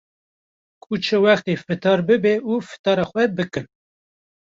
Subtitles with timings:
[0.83, 3.67] ku çi wextê fitar bibe û fitara xwe bikin.